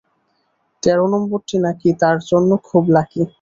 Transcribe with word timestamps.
তেরো 0.83 1.05
নম্বরটি 1.07 1.55
নাকি 1.65 1.89
তাঁর 2.01 2.17
জন্যে 2.29 2.55
খুব 2.67 2.83
লাকি। 2.95 3.21